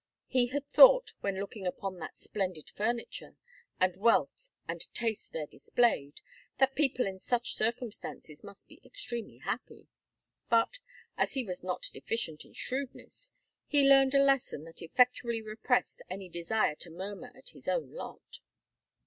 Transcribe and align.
He 0.25 0.47
had 0.47 0.65
thought, 0.65 1.13
when 1.19 1.37
looking 1.39 1.67
upon 1.67 1.99
that 1.99 2.15
splendid 2.15 2.71
furniture, 2.71 3.35
and 3.79 3.95
wealth 3.97 4.49
and 4.67 4.91
taste 4.95 5.31
there 5.31 5.45
displayed, 5.45 6.21
that 6.57 6.73
people 6.73 7.05
in 7.05 7.19
such 7.19 7.53
circumstances 7.53 8.43
must 8.43 8.67
be 8.67 8.81
extremely 8.83 9.37
happy; 9.37 9.89
but, 10.49 10.79
as 11.17 11.33
he 11.35 11.43
was 11.43 11.63
not 11.63 11.91
deficient 11.93 12.43
in 12.45 12.53
shrewdness, 12.53 13.31
he 13.67 13.87
learned 13.87 14.15
a 14.15 14.23
lesson 14.23 14.63
that 14.63 14.81
effectually 14.81 15.39
repressed 15.39 16.01
any 16.09 16.27
desire 16.29 16.73
to 16.77 16.89
murmur 16.89 17.31
at 17.35 17.49
his 17.49 17.67
own 17.67 17.91
lot. 17.91 18.39